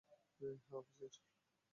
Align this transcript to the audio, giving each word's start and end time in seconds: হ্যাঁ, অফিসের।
হ্যাঁ, 0.39 0.55
অফিসের। 0.71 1.11